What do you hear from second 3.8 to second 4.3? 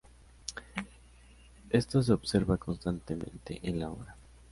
obra.